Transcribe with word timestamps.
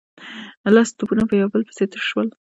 لس 0.75 0.89
توپونه 0.97 1.23
په 1.29 1.33
يو 1.41 1.47
بل 1.53 1.61
پسې 1.67 1.85
تش 1.91 2.01
شول. 2.09 2.27